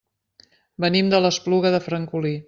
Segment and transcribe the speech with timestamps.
[0.85, 2.33] Venim de l'Espluga de Francolí.